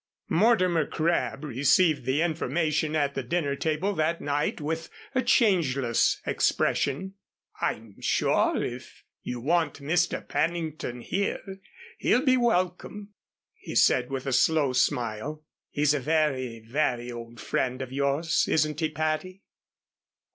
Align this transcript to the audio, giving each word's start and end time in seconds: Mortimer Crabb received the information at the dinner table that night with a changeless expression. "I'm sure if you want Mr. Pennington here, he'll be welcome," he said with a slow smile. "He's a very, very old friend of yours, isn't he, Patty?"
Mortimer 0.29 0.87
Crabb 0.87 1.43
received 1.43 2.05
the 2.05 2.23
information 2.23 2.95
at 2.95 3.13
the 3.13 3.21
dinner 3.21 3.55
table 3.55 3.93
that 3.93 4.19
night 4.19 4.59
with 4.59 4.89
a 5.13 5.21
changeless 5.21 6.19
expression. 6.25 7.13
"I'm 7.61 8.01
sure 8.01 8.63
if 8.63 9.03
you 9.21 9.39
want 9.41 9.75
Mr. 9.79 10.27
Pennington 10.27 11.01
here, 11.01 11.59
he'll 11.99 12.25
be 12.25 12.35
welcome," 12.35 13.13
he 13.53 13.75
said 13.75 14.09
with 14.09 14.25
a 14.25 14.33
slow 14.33 14.73
smile. 14.73 15.43
"He's 15.69 15.93
a 15.93 15.99
very, 15.99 16.61
very 16.61 17.11
old 17.11 17.39
friend 17.39 17.79
of 17.79 17.91
yours, 17.91 18.47
isn't 18.47 18.79
he, 18.79 18.89
Patty?" 18.89 19.43